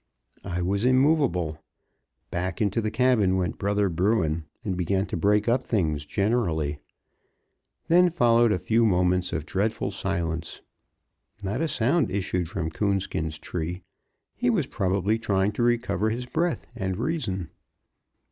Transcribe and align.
I 0.43 0.63
was 0.63 0.83
immovable. 0.83 1.63
Back 2.31 2.59
into 2.59 2.81
the 2.81 2.89
cabin 2.89 3.37
went 3.37 3.59
brother 3.59 3.87
Bruin, 3.87 4.45
and 4.63 4.75
began 4.75 5.05
to 5.05 5.15
break 5.15 5.47
up 5.47 5.61
things, 5.61 6.07
generally. 6.07 6.79
Then 7.87 8.09
followed 8.09 8.51
a 8.51 8.57
few 8.57 8.83
moments 8.83 9.31
of 9.31 9.45
dreadful 9.45 9.91
silence. 9.91 10.61
Not 11.43 11.61
a 11.61 11.67
sound 11.67 12.09
issued 12.09 12.49
from 12.49 12.71
Coonskin's 12.71 13.37
tree; 13.37 13.83
he 14.35 14.49
was 14.49 14.65
probably 14.65 15.19
trying 15.19 15.51
to 15.51 15.61
recover 15.61 16.09
his 16.09 16.25
breath 16.25 16.65
and 16.75 16.97
reason. 16.97 17.51